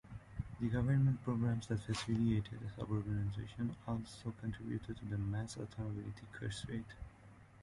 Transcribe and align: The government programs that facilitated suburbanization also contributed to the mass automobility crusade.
The 0.59 0.67
government 0.67 1.21
programs 1.23 1.67
that 1.67 1.81
facilitated 1.81 2.59
suburbanization 2.75 3.75
also 3.87 4.33
contributed 4.41 4.97
to 4.97 5.05
the 5.05 5.19
mass 5.19 5.57
automobility 5.59 6.25
crusade. 6.31 6.85